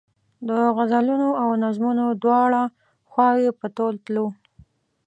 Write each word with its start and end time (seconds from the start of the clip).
د 0.47 0.49
غزلونو 0.75 1.29
او 1.41 1.49
نظمونو 1.63 2.05
دواړه 2.23 2.61
خواوې 3.09 3.49
په 3.59 3.67
تول 3.75 3.95
تلو. 4.05 4.27